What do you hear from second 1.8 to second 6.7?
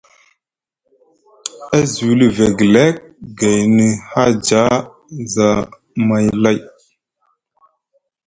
zuuli vegelek gayni haaja za zamai lai.